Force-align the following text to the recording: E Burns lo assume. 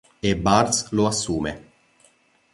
E 0.19 0.33
Burns 0.33 0.87
lo 0.95 1.05
assume. 1.05 1.51